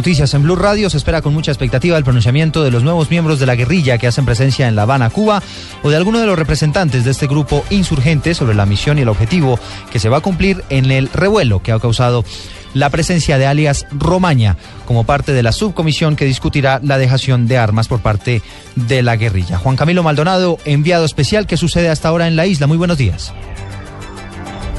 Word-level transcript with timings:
noticias 0.00 0.32
en 0.32 0.44
Blue 0.44 0.56
Radio. 0.56 0.88
Se 0.88 0.96
espera 0.96 1.20
con 1.20 1.34
mucha 1.34 1.50
expectativa 1.50 1.98
el 1.98 2.04
pronunciamiento 2.04 2.64
de 2.64 2.70
los 2.70 2.82
nuevos 2.82 3.10
miembros 3.10 3.38
de 3.38 3.44
la 3.44 3.54
guerrilla 3.54 3.98
que 3.98 4.06
hacen 4.06 4.24
presencia 4.24 4.66
en 4.66 4.74
La 4.74 4.82
Habana, 4.82 5.10
Cuba, 5.10 5.42
o 5.82 5.90
de 5.90 5.96
alguno 5.96 6.18
de 6.18 6.26
los 6.26 6.38
representantes 6.38 7.04
de 7.04 7.10
este 7.10 7.26
grupo 7.26 7.66
insurgente 7.68 8.32
sobre 8.32 8.54
la 8.54 8.64
misión 8.64 8.96
y 8.96 9.02
el 9.02 9.10
objetivo 9.10 9.60
que 9.92 9.98
se 9.98 10.08
va 10.08 10.16
a 10.16 10.22
cumplir 10.22 10.64
en 10.70 10.90
el 10.90 11.10
revuelo 11.12 11.62
que 11.62 11.72
ha 11.72 11.78
causado 11.78 12.24
la 12.72 12.88
presencia 12.88 13.36
de 13.36 13.46
alias 13.46 13.84
Romaña 13.90 14.56
como 14.86 15.04
parte 15.04 15.34
de 15.34 15.42
la 15.42 15.52
subcomisión 15.52 16.16
que 16.16 16.24
discutirá 16.24 16.80
la 16.82 16.96
dejación 16.96 17.46
de 17.46 17.58
armas 17.58 17.86
por 17.86 18.00
parte 18.00 18.40
de 18.76 19.02
la 19.02 19.16
guerrilla. 19.16 19.58
Juan 19.58 19.76
Camilo 19.76 20.02
Maldonado, 20.02 20.56
enviado 20.64 21.04
especial, 21.04 21.46
¿qué 21.46 21.58
sucede 21.58 21.90
hasta 21.90 22.08
ahora 22.08 22.26
en 22.26 22.36
la 22.36 22.46
isla? 22.46 22.66
Muy 22.66 22.78
buenos 22.78 22.96
días. 22.96 23.34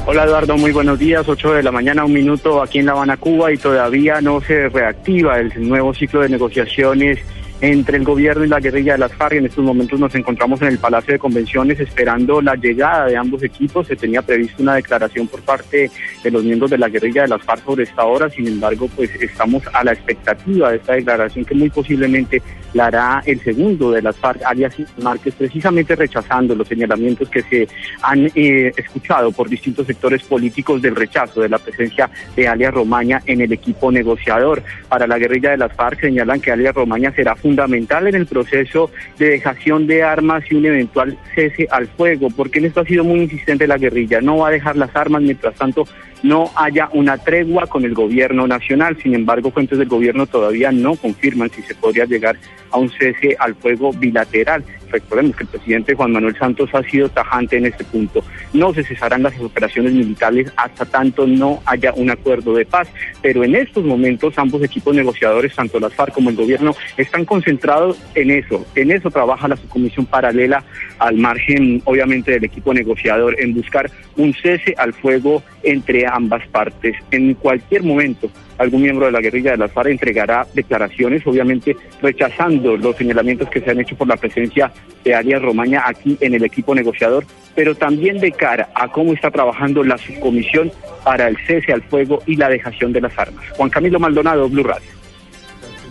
Hola 0.04 0.24
Eduardo, 0.24 0.56
muy 0.56 0.72
buenos 0.72 0.98
días. 0.98 1.28
8 1.28 1.54
de 1.54 1.62
la 1.62 1.70
mañana, 1.70 2.04
un 2.04 2.12
minuto 2.12 2.60
aquí 2.60 2.80
en 2.80 2.86
La 2.86 2.92
Habana, 2.92 3.16
Cuba 3.16 3.52
y 3.52 3.56
todavía 3.56 4.20
no 4.20 4.40
se 4.40 4.68
reactiva 4.68 5.38
el 5.38 5.68
nuevo 5.68 5.94
ciclo 5.94 6.22
de 6.22 6.28
negociaciones 6.28 7.20
entre 7.62 7.96
el 7.96 8.02
gobierno 8.02 8.44
y 8.44 8.48
la 8.48 8.58
guerrilla 8.58 8.94
de 8.94 8.98
las 8.98 9.14
FARC. 9.14 9.34
En 9.34 9.46
estos 9.46 9.64
momentos 9.64 9.98
nos 9.98 10.12
encontramos 10.16 10.60
en 10.62 10.68
el 10.68 10.78
Palacio 10.78 11.12
de 11.12 11.20
Convenciones 11.20 11.78
esperando 11.78 12.42
la 12.42 12.56
llegada 12.56 13.06
de 13.06 13.16
ambos 13.16 13.40
equipos. 13.44 13.86
Se 13.86 13.94
tenía 13.94 14.20
previsto 14.20 14.64
una 14.64 14.74
declaración 14.74 15.28
por 15.28 15.42
parte 15.42 15.88
de 16.24 16.30
los 16.30 16.42
miembros 16.42 16.72
de 16.72 16.78
la 16.78 16.88
guerrilla 16.88 17.22
de 17.22 17.28
las 17.28 17.42
FARC 17.42 17.64
sobre 17.64 17.84
esta 17.84 18.04
hora. 18.04 18.28
Sin 18.28 18.48
embargo, 18.48 18.88
pues 18.96 19.10
estamos 19.14 19.62
a 19.72 19.84
la 19.84 19.92
expectativa 19.92 20.70
de 20.70 20.78
esta 20.78 20.94
declaración 20.94 21.44
que 21.44 21.54
muy 21.54 21.70
posiblemente 21.70 22.42
la 22.74 22.86
hará 22.86 23.22
el 23.26 23.40
segundo 23.40 23.92
de 23.92 24.02
las 24.02 24.16
FARC, 24.16 24.42
alias 24.44 24.74
Márquez, 25.00 25.34
precisamente 25.36 25.94
rechazando 25.94 26.56
los 26.56 26.66
señalamientos 26.66 27.28
que 27.28 27.42
se 27.42 27.68
han 28.02 28.28
eh, 28.34 28.72
escuchado 28.76 29.30
por 29.30 29.48
distintos 29.48 29.86
sectores 29.86 30.24
políticos 30.24 30.82
del 30.82 30.96
rechazo 30.96 31.42
de 31.42 31.48
la 31.48 31.58
presencia 31.58 32.10
de 32.34 32.48
alias 32.48 32.74
Romaña 32.74 33.22
en 33.24 33.40
el 33.40 33.52
equipo 33.52 33.92
negociador. 33.92 34.64
Para 34.88 35.06
la 35.06 35.16
guerrilla 35.16 35.50
de 35.50 35.58
las 35.58 35.72
FARC 35.74 36.00
señalan 36.00 36.40
que 36.40 36.50
alias 36.50 36.74
Romaña 36.74 37.12
será 37.12 37.36
fundamental 37.36 37.51
fundamental 37.52 38.06
en 38.06 38.14
el 38.14 38.26
proceso 38.26 38.90
de 39.18 39.28
dejación 39.28 39.86
de 39.86 40.02
armas 40.02 40.42
y 40.50 40.54
un 40.54 40.64
eventual 40.64 41.18
cese 41.34 41.68
al 41.70 41.86
fuego, 41.86 42.28
porque 42.34 42.60
en 42.60 42.64
esto 42.64 42.80
ha 42.80 42.86
sido 42.86 43.04
muy 43.04 43.20
insistente 43.20 43.66
la 43.66 43.76
guerrilla. 43.76 44.22
No 44.22 44.38
va 44.38 44.48
a 44.48 44.52
dejar 44.52 44.76
las 44.76 44.96
armas 44.96 45.20
mientras 45.20 45.54
tanto 45.54 45.84
no 46.22 46.50
haya 46.54 46.88
una 46.92 47.18
tregua 47.18 47.66
con 47.66 47.84
el 47.84 47.94
gobierno 47.94 48.46
nacional. 48.46 48.96
Sin 49.02 49.14
embargo, 49.14 49.50
fuentes 49.50 49.78
del 49.78 49.88
gobierno 49.88 50.26
todavía 50.26 50.72
no 50.72 50.96
confirman 50.96 51.50
si 51.50 51.62
se 51.62 51.74
podría 51.74 52.06
llegar 52.06 52.36
a 52.70 52.78
un 52.78 52.88
cese 52.88 53.36
al 53.38 53.54
fuego 53.54 53.92
bilateral. 53.92 54.64
Recordemos 54.90 55.34
que 55.36 55.44
el 55.44 55.48
presidente 55.48 55.94
Juan 55.94 56.12
Manuel 56.12 56.36
Santos 56.36 56.70
ha 56.74 56.82
sido 56.82 57.08
tajante 57.08 57.56
en 57.56 57.66
este 57.66 57.82
punto. 57.84 58.22
No 58.52 58.74
se 58.74 58.84
cesarán 58.84 59.22
las 59.22 59.38
operaciones 59.40 59.92
militares 59.92 60.52
hasta 60.56 60.84
tanto 60.84 61.26
no 61.26 61.62
haya 61.64 61.92
un 61.94 62.10
acuerdo 62.10 62.54
de 62.54 62.66
paz. 62.66 62.88
Pero 63.22 63.42
en 63.42 63.54
estos 63.54 63.84
momentos 63.84 64.38
ambos 64.38 64.62
equipos 64.62 64.94
negociadores, 64.94 65.54
tanto 65.54 65.80
las 65.80 65.94
FARC 65.94 66.12
como 66.12 66.30
el 66.30 66.36
gobierno, 66.36 66.74
están 66.96 67.24
concentrados 67.42 67.98
en 68.14 68.30
eso. 68.30 68.64
En 68.76 68.92
eso 68.92 69.10
trabaja 69.10 69.48
la 69.48 69.56
subcomisión 69.56 70.06
paralela 70.06 70.62
al 70.98 71.16
margen, 71.16 71.82
obviamente, 71.84 72.30
del 72.30 72.44
equipo 72.44 72.72
negociador, 72.72 73.34
en 73.40 73.54
buscar 73.54 73.90
un 74.16 74.32
cese 74.32 74.74
al 74.78 74.92
fuego 74.92 75.42
entre 75.64 76.06
ambas 76.06 76.46
partes. 76.48 76.96
En 77.10 77.34
cualquier 77.34 77.82
momento, 77.82 78.30
algún 78.58 78.82
miembro 78.82 79.06
de 79.06 79.12
la 79.12 79.20
guerrilla 79.20 79.52
de 79.52 79.56
las 79.56 79.72
FARC 79.72 79.88
entregará 79.88 80.46
declaraciones, 80.54 81.26
obviamente 81.26 81.76
rechazando 82.00 82.76
los 82.76 82.96
señalamientos 82.96 83.48
que 83.48 83.60
se 83.60 83.70
han 83.70 83.80
hecho 83.80 83.96
por 83.96 84.06
la 84.06 84.16
presencia 84.16 84.70
de 85.04 85.14
Arias 85.14 85.42
Romaña 85.42 85.82
aquí 85.84 86.16
en 86.20 86.34
el 86.34 86.44
equipo 86.44 86.74
negociador, 86.74 87.24
pero 87.56 87.74
también 87.74 88.20
de 88.20 88.30
cara 88.30 88.68
a 88.74 88.86
cómo 88.86 89.14
está 89.14 89.32
trabajando 89.32 89.82
la 89.82 89.98
subcomisión 89.98 90.70
para 91.04 91.26
el 91.26 91.36
cese 91.46 91.72
al 91.72 91.82
fuego 91.82 92.22
y 92.26 92.36
la 92.36 92.48
dejación 92.48 92.92
de 92.92 93.00
las 93.00 93.18
armas. 93.18 93.44
Juan 93.56 93.70
Camilo 93.70 93.98
Maldonado, 93.98 94.48
Blue 94.48 94.62
Radio. 94.62 95.01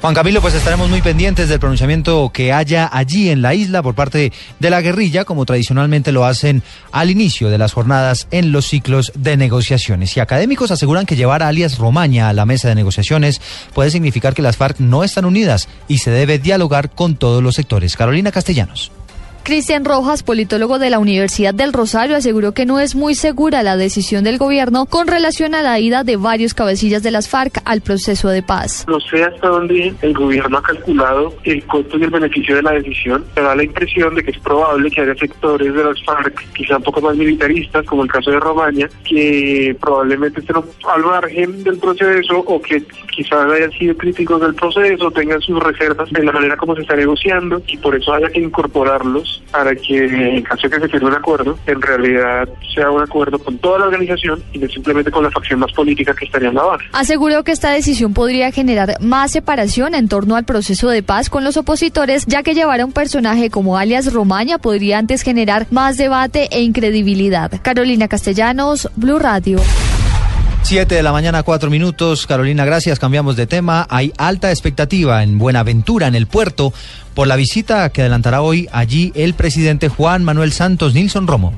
Juan 0.02 0.16
Camilo, 0.16 0.42
pues 0.42 0.56
estaremos 0.56 0.90
muy 0.90 1.04
pendientes 1.04 1.48
del 1.48 1.60
pronunciamiento 1.60 2.32
que 2.34 2.52
haya 2.52 2.90
allí 2.92 3.30
en 3.30 3.44
la 3.44 3.54
isla 3.54 3.84
por 3.84 3.94
parte 3.94 4.34
de 4.60 4.70
la 4.72 4.82
guerrilla, 4.82 5.26
como 5.26 5.46
tradicionalmente 5.46 6.12
lo 6.12 6.26
hacen 6.26 6.64
al 6.92 7.12
inicio 7.12 7.52
de 7.52 7.60
las 7.60 7.73
jornadas 7.73 8.28
en 8.32 8.52
los 8.52 8.66
ciclos 8.66 9.11
de 9.14 9.38
negociaciones. 9.38 10.17
Y 10.17 10.20
académicos 10.20 10.72
aseguran 10.72 11.06
que 11.06 11.16
llevar 11.16 11.44
a 11.44 11.50
alias 11.50 11.78
Romaña 11.78 12.30
a 12.30 12.34
la 12.34 12.48
mesa 12.48 12.67
de 12.67 12.73
negociaciones 12.73 13.42
puede 13.76 13.92
significar 13.92 14.34
que 14.34 14.42
las 14.42 14.58
FARC 14.58 14.80
no 14.80 15.04
están 15.04 15.26
unidas 15.26 15.70
y 15.88 16.00
se 16.00 16.10
debe 16.10 16.40
dialogar 16.40 16.90
con 16.90 17.16
todos 17.16 17.44
los 17.44 17.54
sectores. 17.54 17.95
Carolina 17.95 18.32
Castellanos. 18.32 18.92
Cristian 19.44 19.86
Rojas, 19.86 20.22
politólogo 20.22 20.78
de 20.78 20.92
la 20.92 21.00
Universidad 21.00 21.54
del 21.54 21.74
Rosario, 21.74 22.16
aseguró 22.16 22.52
que 22.52 22.68
no 22.68 22.80
es 22.80 22.96
muy 22.96 23.16
segura 23.16 23.64
la 23.64 23.76
decisión 23.76 24.24
del 24.24 24.38
gobierno 24.38 24.86
con 24.86 25.08
relación 25.08 25.56
a 25.56 25.64
la 25.64 25.80
ida 25.80 26.04
de 26.04 26.16
varios 26.16 26.54
cabecillas 26.54 27.02
de 27.02 27.10
las 27.10 27.28
FARC 27.28 27.62
al 27.66 27.82
proceso 27.82 28.30
de 28.30 28.44
paz. 28.44 28.86
No 28.88 29.00
sé 29.00 29.24
hasta 29.24 29.48
dónde 29.48 29.94
el 30.02 30.14
gobierno 30.14 30.60
ha 30.60 30.62
calculado 30.62 31.34
el 31.44 31.66
costo 31.66 31.98
y 31.98 32.04
el 32.04 32.12
beneficio 32.12 32.56
de 32.56 32.62
la 32.62 32.72
decisión. 32.74 33.26
Me 33.36 33.42
da 33.42 33.56
la 33.56 33.64
impresión 33.64 34.14
de 34.14 34.24
que 34.24 34.32
es 34.32 34.40
probable 34.40 34.92
que 34.92 35.02
haya 35.02 35.16
sectores 35.16 35.73
de 35.73 35.84
las 35.84 36.04
FARC, 36.04 36.54
quizá 36.54 36.78
un 36.78 36.84
poco 36.84 37.02
más 37.02 37.16
militaristas, 37.16 37.86
como 37.88 38.04
el 38.04 38.12
caso 38.12 38.30
de 38.30 38.40
Romaña, 38.40 38.88
que 39.04 39.76
probablemente 39.82 40.42
estén 40.42 40.58
al 40.58 41.02
margen 41.02 41.64
del 41.64 41.80
proceso 41.80 42.40
o 42.40 42.62
que 42.62 42.84
quizás 43.12 43.52
hayan 43.52 43.72
sido 43.72 43.98
críticos 43.98 44.40
del 44.40 44.54
proceso, 44.54 45.10
tengan 45.12 45.42
sus 45.42 45.62
reservas 45.62 46.10
en 46.16 46.26
la 46.26 46.32
manera 46.32 46.56
como 46.58 46.76
se 46.76 46.82
está 46.82 46.96
negociando 46.96 47.62
y 47.68 47.78
por 47.78 47.96
eso 47.96 48.14
haya 48.14 48.30
que 48.30 48.40
incorporarlos 48.40 49.30
para 49.52 49.75
que 49.75 50.05
en 50.05 50.43
caso 50.43 50.67
de 50.67 50.75
que 50.75 50.81
se 50.81 50.89
firme 50.89 51.09
un 51.09 51.15
acuerdo, 51.15 51.58
en 51.65 51.81
realidad 51.81 52.47
sea 52.73 52.89
un 52.89 53.02
acuerdo 53.02 53.39
con 53.39 53.58
toda 53.58 53.80
la 53.80 53.86
organización 53.86 54.42
y 54.53 54.59
no 54.59 54.67
simplemente 54.67 55.11
con 55.11 55.23
la 55.23 55.31
facción 55.31 55.59
más 55.59 55.71
política 55.73 56.14
que 56.14 56.25
estaría 56.25 56.49
en 56.49 56.55
la 56.55 56.61
Habana. 56.61 56.83
Aseguró 56.93 57.43
que 57.43 57.52
esta 57.52 57.71
decisión 57.71 58.14
podría 58.14 58.52
generar 58.52 58.97
más 59.02 59.31
separación 59.31 59.95
en 59.95 60.08
torno 60.08 60.36
al 60.36 60.45
proceso 60.45 60.89
de 60.89 61.03
paz 61.03 61.30
con 61.30 61.43
los 61.43 61.58
opositores, 61.58 62.25
ya 62.25 62.43
que 62.43 62.53
llevar 62.53 62.81
a 62.81 62.86
un 62.86 62.92
personaje 62.92 63.49
como 63.49 63.77
alias 63.77 64.14
Romaña 64.14 64.58
podría 64.58 64.97
antes 64.97 65.21
generar 65.21 65.67
más 65.71 65.98
debate 65.98 66.48
e 66.52 66.61
incredibilidad. 66.61 67.52
Carolina 67.61 68.08
Castellanos, 68.08 68.89
Blue 68.95 69.19
Radio. 69.19 69.59
Siete 70.64 70.95
de 70.95 71.04
la 71.04 71.11
mañana, 71.11 71.44
cuatro 71.44 71.70
minutos. 71.70 72.26
Carolina, 72.27 72.64
gracias. 72.64 72.98
Cambiamos 72.99 73.36
de 73.36 73.48
tema. 73.48 73.86
Hay 73.89 74.14
alta 74.17 74.52
expectativa 74.52 75.22
en 75.22 75.38
Buenaventura, 75.38 76.08
en 76.08 76.16
el 76.16 76.27
puerto, 76.27 76.73
por 77.14 77.27
la 77.27 77.36
visita 77.36 77.89
que 77.89 78.02
adelantará 78.02 78.42
hoy 78.42 78.70
allí 78.72 79.11
el 79.16 79.33
presidente 79.33 79.89
Juan 79.89 80.23
Manuel 80.23 80.54
Santos 80.54 80.94
Nilson 80.94 81.27
Romo 81.27 81.54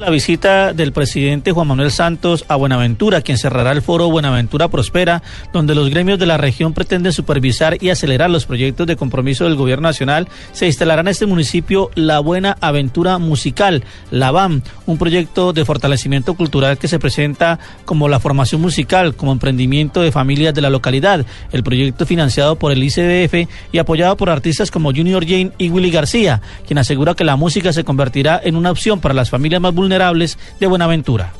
la 0.00 0.08
visita 0.08 0.72
del 0.72 0.92
presidente 0.92 1.52
Juan 1.52 1.68
Manuel 1.68 1.90
Santos 1.90 2.46
a 2.48 2.56
Buenaventura, 2.56 3.20
quien 3.20 3.36
cerrará 3.36 3.72
el 3.72 3.82
foro 3.82 4.10
Buenaventura 4.10 4.68
Prospera, 4.68 5.22
donde 5.52 5.74
los 5.74 5.90
gremios 5.90 6.18
de 6.18 6.24
la 6.24 6.38
región 6.38 6.72
pretenden 6.72 7.12
supervisar 7.12 7.76
y 7.82 7.90
acelerar 7.90 8.30
los 8.30 8.46
proyectos 8.46 8.86
de 8.86 8.96
compromiso 8.96 9.44
del 9.44 9.56
gobierno 9.56 9.88
nacional. 9.88 10.26
Se 10.52 10.66
instalará 10.66 11.02
en 11.02 11.08
este 11.08 11.26
municipio 11.26 11.90
la 11.96 12.18
Buena 12.20 12.56
Aventura 12.62 13.18
Musical, 13.18 13.84
la 14.10 14.30
BAM, 14.30 14.62
un 14.86 14.96
proyecto 14.96 15.52
de 15.52 15.66
fortalecimiento 15.66 16.32
cultural 16.32 16.78
que 16.78 16.88
se 16.88 16.98
presenta 16.98 17.58
como 17.84 18.08
la 18.08 18.20
formación 18.20 18.62
musical, 18.62 19.14
como 19.14 19.32
emprendimiento 19.32 20.00
de 20.00 20.12
familias 20.12 20.54
de 20.54 20.62
la 20.62 20.70
localidad. 20.70 21.26
El 21.52 21.62
proyecto 21.62 22.06
financiado 22.06 22.56
por 22.56 22.72
el 22.72 22.82
ICDF 22.82 23.50
y 23.70 23.78
apoyado 23.78 24.16
por 24.16 24.30
artistas 24.30 24.70
como 24.70 24.94
Junior 24.94 25.26
Jane 25.26 25.52
y 25.58 25.68
Willy 25.68 25.90
García, 25.90 26.40
quien 26.66 26.78
asegura 26.78 27.14
que 27.14 27.24
la 27.24 27.36
música 27.36 27.74
se 27.74 27.84
convertirá 27.84 28.40
en 28.42 28.56
una 28.56 28.70
opción 28.70 29.00
para 29.00 29.12
las 29.12 29.28
familias 29.28 29.60
más 29.60 29.74
vulnerables 29.74 29.89
de 29.98 30.66
Buenaventura. 30.66 31.32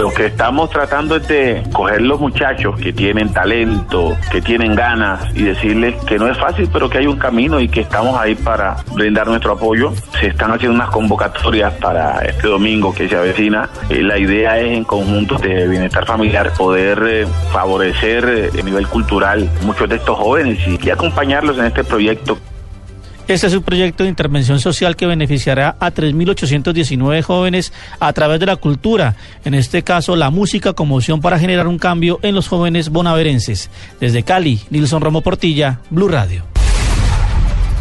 Lo 0.00 0.10
que 0.14 0.26
estamos 0.26 0.70
tratando 0.70 1.16
es 1.16 1.28
de 1.28 1.62
coger 1.74 2.00
los 2.00 2.18
muchachos 2.18 2.80
que 2.80 2.90
tienen 2.90 3.34
talento, 3.34 4.16
que 4.30 4.40
tienen 4.40 4.74
ganas 4.74 5.20
y 5.34 5.42
decirles 5.42 5.94
que 6.06 6.18
no 6.18 6.26
es 6.26 6.38
fácil, 6.38 6.70
pero 6.72 6.88
que 6.88 6.98
hay 6.98 7.06
un 7.06 7.18
camino 7.18 7.60
y 7.60 7.68
que 7.68 7.80
estamos 7.80 8.18
ahí 8.18 8.34
para 8.34 8.76
brindar 8.94 9.26
nuestro 9.26 9.52
apoyo. 9.52 9.92
Se 10.18 10.28
están 10.28 10.52
haciendo 10.52 10.74
unas 10.76 10.88
convocatorias 10.88 11.74
para 11.74 12.20
este 12.20 12.48
domingo 12.48 12.94
que 12.94 13.10
se 13.10 13.16
avecina. 13.16 13.68
Eh, 13.90 14.00
la 14.00 14.16
idea 14.16 14.58
es 14.58 14.74
en 14.74 14.84
conjunto 14.84 15.36
de 15.36 15.68
bienestar 15.68 16.06
familiar 16.06 16.50
poder 16.54 17.02
eh, 17.06 17.26
favorecer 17.52 18.50
eh, 18.54 18.58
a 18.58 18.62
nivel 18.62 18.86
cultural 18.88 19.50
muchos 19.66 19.86
de 19.86 19.96
estos 19.96 20.16
jóvenes 20.16 20.58
y 20.82 20.88
acompañarlos 20.88 21.58
en 21.58 21.66
este 21.66 21.84
proyecto. 21.84 22.38
Este 23.30 23.46
es 23.46 23.54
un 23.54 23.62
proyecto 23.62 24.02
de 24.02 24.08
intervención 24.08 24.58
social 24.58 24.96
que 24.96 25.06
beneficiará 25.06 25.76
a 25.78 25.92
3.819 25.92 27.22
jóvenes 27.22 27.72
a 28.00 28.12
través 28.12 28.40
de 28.40 28.46
la 28.46 28.56
cultura, 28.56 29.14
en 29.44 29.54
este 29.54 29.84
caso 29.84 30.16
la 30.16 30.30
música 30.30 30.72
como 30.72 30.96
opción 30.96 31.20
para 31.20 31.38
generar 31.38 31.68
un 31.68 31.78
cambio 31.78 32.18
en 32.22 32.34
los 32.34 32.48
jóvenes 32.48 32.88
bonaverenses. 32.88 33.70
Desde 34.00 34.24
Cali, 34.24 34.58
Nilson 34.70 35.00
Romo 35.00 35.20
Portilla, 35.20 35.78
Blue 35.90 36.08
Radio. 36.08 36.59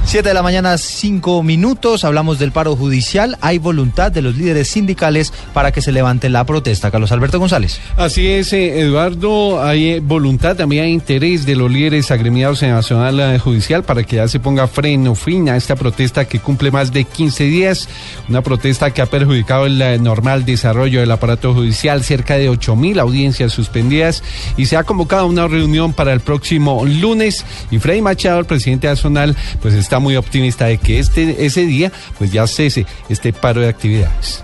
Siete 0.10 0.30
de 0.30 0.34
la 0.34 0.42
mañana, 0.42 0.76
cinco 0.80 1.44
minutos. 1.44 2.04
Hablamos 2.04 2.40
del 2.40 2.52
paro 2.52 2.76
judicial. 2.76 3.38
Hay 3.42 3.60
voluntad 3.60 4.12
de 4.12 4.24
los 4.24 4.36
líderes 4.36 4.68
sindicales 4.68 5.32
para 5.54 5.72
que 5.72 5.84
se 5.84 5.92
levante 5.92 6.30
la 6.30 6.46
protesta. 6.46 6.90
Carlos 6.90 7.12
Alberto 7.12 7.38
González. 7.38 7.80
Así 7.96 8.26
es, 8.26 8.52
eh, 8.52 8.80
Eduardo. 8.80 9.62
Hay 9.62 9.88
eh, 9.88 10.00
voluntad, 10.00 10.56
también 10.56 10.86
hay 10.86 10.94
interés 10.94 11.46
de 11.46 11.56
los 11.56 11.70
líderes 11.70 12.10
agremiados 12.10 12.64
en 12.64 12.72
Nacional 12.72 13.20
eh, 13.20 13.38
Judicial 13.38 13.84
para 13.84 14.02
que 14.02 14.16
ya 14.16 14.28
se 14.28 14.40
ponga 14.40 14.66
freno, 14.66 15.14
fin 15.14 15.48
a 15.48 15.56
esta 15.56 15.76
protesta 15.76 16.26
que 16.26 16.40
cumple 16.40 16.72
más 16.72 16.92
de 16.92 17.04
15 17.04 17.44
días. 17.44 17.88
Una 18.28 18.42
protesta 18.42 18.90
que 18.90 19.04
ha 19.04 19.06
perjudicado 19.06 19.68
el 19.68 20.02
normal 20.02 20.44
desarrollo 20.44 21.02
del 21.02 21.12
aparato 21.12 21.54
judicial. 21.54 22.04
Cerca 22.04 22.36
de 22.36 22.50
8 22.50 22.76
mil 22.76 23.00
audiencias 23.00 23.54
suspendidas 23.54 24.24
y 24.58 24.66
se 24.66 24.76
ha 24.76 24.86
convocado 24.86 25.28
una 25.28 25.48
reunión 25.48 25.94
para 25.94 26.14
el 26.14 26.22
próximo 26.22 26.84
lunes. 26.84 27.46
Y 27.70 27.78
Freddy 27.78 28.02
Machado, 28.02 28.40
el 28.40 28.46
presidente 28.46 28.88
nacional, 28.88 29.38
pues 29.62 29.76
está 29.76 29.99
muy 30.00 30.16
optimista 30.16 30.66
de 30.66 30.78
que 30.78 31.00
este 31.00 31.46
ese 31.46 31.66
día 31.66 31.92
pues 32.18 32.32
ya 32.32 32.48
cese 32.48 32.86
este 33.10 33.34
paro 33.34 33.62
de 33.62 33.70
actividades. 33.70 34.44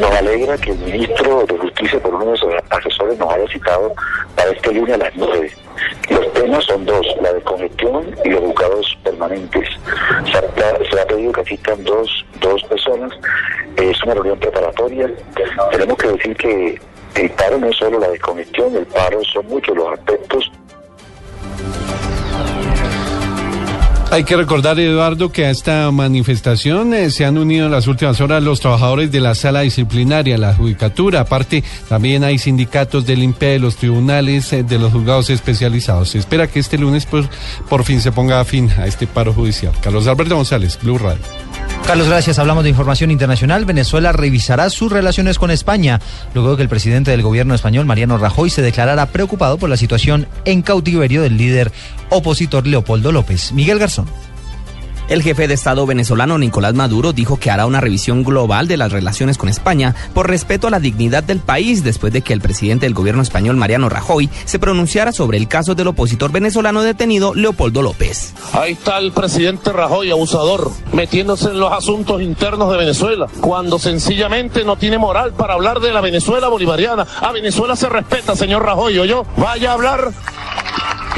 Nos 0.00 0.10
alegra 0.12 0.56
que 0.58 0.72
el 0.72 0.78
ministro 0.78 1.46
de 1.46 1.56
Justicia, 1.56 1.98
por 2.00 2.14
uno 2.14 2.32
de 2.32 2.36
sus 2.36 2.52
asesores, 2.68 3.18
nos 3.18 3.32
haya 3.32 3.48
citado 3.48 3.94
para 4.36 4.50
este 4.50 4.72
lunes 4.72 4.94
a 4.94 4.98
las 4.98 5.16
9. 5.16 5.50
Los 6.10 6.32
temas 6.34 6.64
son 6.66 6.84
dos, 6.84 7.06
la 7.22 7.32
de 7.32 7.40
congestión 7.40 8.14
y 8.24 8.28
los 8.28 8.40
juzgados 8.40 8.98
permanentes. 9.02 9.68
Se 10.30 10.38
ha, 10.38 10.90
se 10.90 11.00
ha 11.00 11.06
pedido 11.06 11.32
que 11.32 11.40
asistan 11.40 11.82
dos, 11.84 12.26
dos 12.40 12.62
personas. 12.64 13.12
Es 13.76 14.02
una 14.02 14.14
reunión 14.14 14.38
preparatoria. 14.38 15.10
Tenemos 15.70 15.96
que 15.96 16.08
decir 16.08 16.36
que 16.36 16.80
el 17.14 17.30
paro 17.30 17.58
no 17.58 17.68
es 17.68 17.76
solo 17.76 17.98
la 17.98 18.08
descongestión, 18.10 18.76
el 18.76 18.86
paro 18.86 19.24
son 19.24 19.46
muchos 19.46 19.74
los 19.74 19.92
aspectos 19.92 20.50
Hay 24.10 24.24
que 24.24 24.36
recordar, 24.36 24.80
Eduardo, 24.80 25.30
que 25.30 25.44
a 25.44 25.50
esta 25.50 25.90
manifestación 25.90 26.94
eh, 26.94 27.10
se 27.10 27.26
han 27.26 27.36
unido 27.36 27.66
en 27.66 27.72
las 27.72 27.86
últimas 27.86 28.18
horas 28.22 28.42
los 28.42 28.58
trabajadores 28.58 29.12
de 29.12 29.20
la 29.20 29.34
sala 29.34 29.60
disciplinaria, 29.60 30.38
la 30.38 30.54
judicatura. 30.54 31.20
Aparte, 31.20 31.62
también 31.90 32.24
hay 32.24 32.38
sindicatos 32.38 33.04
del 33.04 33.22
INPE, 33.22 33.46
de 33.46 33.58
los 33.58 33.76
tribunales, 33.76 34.50
eh, 34.54 34.62
de 34.62 34.78
los 34.78 34.92
juzgados 34.92 35.28
especializados. 35.28 36.08
Se 36.08 36.18
espera 36.18 36.46
que 36.46 36.58
este 36.58 36.78
lunes 36.78 37.04
pues, 37.04 37.26
por 37.68 37.84
fin 37.84 38.00
se 38.00 38.10
ponga 38.10 38.42
fin 38.46 38.70
a 38.78 38.86
este 38.86 39.06
paro 39.06 39.34
judicial. 39.34 39.74
Carlos 39.82 40.06
Alberto 40.06 40.36
González, 40.36 40.78
Blue 40.82 40.96
Radio. 40.96 41.47
Carlos, 41.88 42.06
gracias. 42.06 42.38
Hablamos 42.38 42.64
de 42.64 42.68
información 42.68 43.10
internacional. 43.10 43.64
Venezuela 43.64 44.12
revisará 44.12 44.68
sus 44.68 44.92
relaciones 44.92 45.38
con 45.38 45.50
España 45.50 46.02
luego 46.34 46.50
de 46.50 46.56
que 46.56 46.62
el 46.62 46.68
presidente 46.68 47.10
del 47.10 47.22
gobierno 47.22 47.54
español, 47.54 47.86
Mariano 47.86 48.18
Rajoy, 48.18 48.50
se 48.50 48.60
declarara 48.60 49.06
preocupado 49.06 49.56
por 49.56 49.70
la 49.70 49.78
situación 49.78 50.28
en 50.44 50.60
cautiverio 50.60 51.22
del 51.22 51.38
líder 51.38 51.72
opositor 52.10 52.66
Leopoldo 52.66 53.10
López. 53.10 53.52
Miguel 53.52 53.78
Garzón. 53.78 54.04
El 55.08 55.22
jefe 55.22 55.48
de 55.48 55.54
Estado 55.54 55.86
venezolano 55.86 56.36
Nicolás 56.36 56.74
Maduro 56.74 57.14
dijo 57.14 57.38
que 57.38 57.50
hará 57.50 57.64
una 57.64 57.80
revisión 57.80 58.22
global 58.22 58.68
de 58.68 58.76
las 58.76 58.92
relaciones 58.92 59.38
con 59.38 59.48
España 59.48 59.94
por 60.12 60.28
respeto 60.28 60.66
a 60.66 60.70
la 60.70 60.80
dignidad 60.80 61.24
del 61.24 61.38
país 61.38 61.82
después 61.82 62.12
de 62.12 62.20
que 62.20 62.34
el 62.34 62.42
presidente 62.42 62.84
del 62.84 62.92
gobierno 62.92 63.22
español 63.22 63.56
Mariano 63.56 63.88
Rajoy 63.88 64.28
se 64.44 64.58
pronunciara 64.58 65.12
sobre 65.12 65.38
el 65.38 65.48
caso 65.48 65.74
del 65.74 65.86
opositor 65.86 66.30
venezolano 66.30 66.82
detenido 66.82 67.34
Leopoldo 67.34 67.80
López. 67.80 68.34
Ahí 68.52 68.72
está 68.72 68.98
el 68.98 69.12
presidente 69.12 69.72
Rajoy, 69.72 70.10
abusador, 70.10 70.70
metiéndose 70.92 71.46
en 71.46 71.58
los 71.58 71.72
asuntos 71.72 72.20
internos 72.20 72.70
de 72.70 72.76
Venezuela, 72.76 73.28
cuando 73.40 73.78
sencillamente 73.78 74.62
no 74.62 74.76
tiene 74.76 74.98
moral 74.98 75.32
para 75.32 75.54
hablar 75.54 75.80
de 75.80 75.90
la 75.90 76.02
Venezuela 76.02 76.48
bolivariana. 76.48 77.06
A 77.22 77.32
Venezuela 77.32 77.76
se 77.76 77.88
respeta, 77.88 78.36
señor 78.36 78.62
Rajoy, 78.62 79.08
yo 79.08 79.24
vaya 79.38 79.70
a 79.70 79.74
hablar 79.74 80.12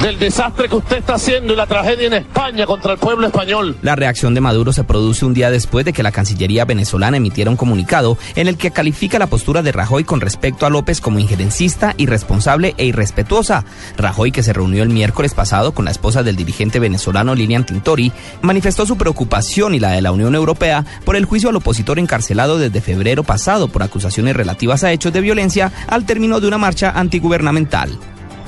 del 0.02 0.18
desastre 0.18 0.68
que 0.68 0.76
usted 0.76 0.98
está 0.98 1.14
haciendo 1.14 1.52
y 1.52 1.56
la 1.56 1.66
tragedia 1.66 2.06
en 2.06 2.14
España 2.14 2.64
contra 2.64 2.92
el 2.92 2.98
pueblo 2.98 3.26
español. 3.26 3.76
La 3.82 3.96
reacción 3.96 4.32
de 4.32 4.40
Maduro 4.40 4.72
se 4.72 4.84
produce 4.84 5.26
un 5.26 5.34
día 5.34 5.50
después 5.50 5.84
de 5.84 5.92
que 5.92 6.02
la 6.02 6.12
Cancillería 6.12 6.64
venezolana 6.64 7.18
emitiera 7.18 7.50
un 7.50 7.56
comunicado 7.56 8.16
en 8.34 8.48
el 8.48 8.56
que 8.56 8.70
califica 8.70 9.18
la 9.18 9.26
postura 9.26 9.62
de 9.62 9.72
Rajoy 9.72 10.04
con 10.04 10.20
respecto 10.20 10.64
a 10.64 10.70
López 10.70 11.00
como 11.00 11.18
injerencista, 11.18 11.94
irresponsable 11.98 12.74
e 12.78 12.86
irrespetuosa. 12.86 13.64
Rajoy, 13.98 14.32
que 14.32 14.42
se 14.42 14.54
reunió 14.54 14.82
el 14.82 14.88
miércoles 14.88 15.34
pasado 15.34 15.72
con 15.72 15.84
la 15.84 15.90
esposa 15.90 16.22
del 16.22 16.36
dirigente 16.36 16.78
venezolano 16.78 17.34
Lilian 17.34 17.66
Tintori, 17.66 18.10
manifestó 18.40 18.86
su 18.86 18.96
preocupación 18.96 19.74
y 19.74 19.80
la 19.80 19.90
de 19.90 20.00
la 20.00 20.12
Unión 20.12 20.34
Europea 20.34 20.84
por 21.04 21.16
el 21.16 21.26
juicio 21.26 21.50
al 21.50 21.56
opositor 21.56 21.98
encarcelado 21.98 22.58
desde 22.58 22.80
febrero 22.80 23.22
pasado 23.22 23.68
por 23.68 23.82
acusaciones 23.82 24.34
relativas 24.34 24.82
a 24.82 24.92
hechos 24.92 25.12
de 25.12 25.20
violencia 25.20 25.72
al 25.88 26.06
término 26.06 26.40
de 26.40 26.48
una 26.48 26.58
marcha 26.58 26.90
antigubernamental. 26.90 27.98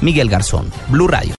Miguel 0.02 0.28
Garzón, 0.28 0.66
Blue 0.88 1.08
Radio. 1.08 1.30